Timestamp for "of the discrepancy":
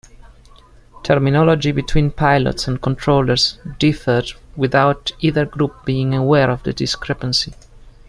6.49-7.53